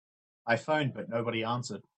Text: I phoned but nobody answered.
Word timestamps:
I 0.47 0.55
phoned 0.55 0.95
but 0.95 1.09
nobody 1.09 1.43
answered. 1.43 1.83